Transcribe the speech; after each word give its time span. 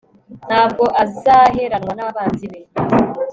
nta 0.47 0.63
bwo 0.71 0.85
azaheranwa 1.03 1.93
n'abanzi 1.97 2.45
be 2.51 2.59